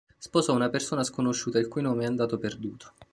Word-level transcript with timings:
Sposò 0.17 0.55
una 0.55 0.69
persona 0.71 1.03
sconosciuta 1.03 1.59
il 1.59 1.67
cui 1.67 1.83
nome 1.83 2.05
è 2.05 2.07
andato 2.07 2.39
perduto. 2.39 2.93